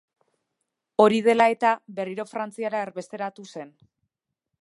Hori 1.03 1.19
dela 1.27 1.45
eta, 1.55 1.73
berriro 1.99 2.25
Frantziara 2.31 2.81
erbesteratu 2.87 3.47
zen. 3.57 3.71